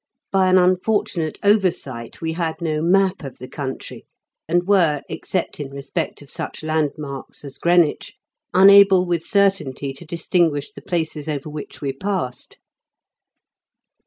By 0.31 0.49
an 0.49 0.57
unfortunate 0.57 1.37
oversight 1.43 2.21
we 2.21 2.33
had 2.33 2.59
no 2.59 2.81
map 2.81 3.23
of 3.23 3.37
the 3.37 3.47
country, 3.47 4.07
and 4.47 4.67
were, 4.67 5.03
except 5.07 5.59
in 5.59 5.69
respect 5.69 6.23
of 6.23 6.31
such 6.31 6.63
landmarks 6.63 7.45
as 7.45 7.59
Greenwich, 7.59 8.15
unable 8.51 9.05
with 9.05 9.23
certainty 9.23 9.93
to 9.93 10.03
distinguish 10.03 10.71
the 10.71 10.81
places 10.81 11.29
over 11.29 11.51
which 11.51 11.81
we 11.81 11.93
passed. 11.93 12.57